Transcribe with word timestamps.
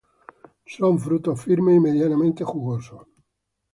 Son 0.75 0.97
frutos 0.99 1.39
firmes 1.39 1.75
y 1.77 1.79
medianamente 1.79 2.43
jugosos. 2.43 3.05